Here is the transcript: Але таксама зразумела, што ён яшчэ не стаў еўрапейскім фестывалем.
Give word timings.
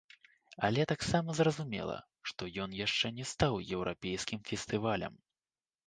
Але 0.69 0.85
таксама 0.91 1.35
зразумела, 1.41 1.99
што 2.31 2.49
ён 2.65 2.75
яшчэ 2.81 3.15
не 3.21 3.29
стаў 3.35 3.63
еўрапейскім 3.79 4.39
фестывалем. 4.53 5.13